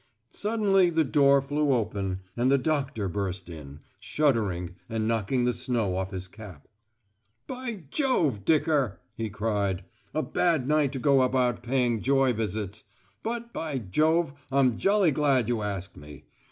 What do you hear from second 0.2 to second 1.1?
Suddenly the